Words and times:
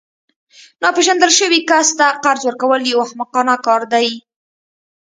ناپیژندل 0.83 1.31
شوي 1.39 1.59
کس 1.69 1.87
ته 1.97 2.07
قرض 2.23 2.43
ورکول 2.45 2.81
یو 2.85 2.99
احمقانه 3.05 3.55
کار 3.65 3.81
دی 3.93 4.07